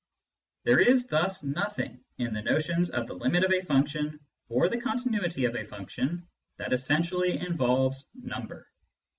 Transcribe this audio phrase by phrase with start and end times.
[0.63, 4.81] There is thus nothing, in the notions of the limit of a function or the
[4.81, 6.27] continuity of a function,
[6.57, 8.67] that essentially involves number.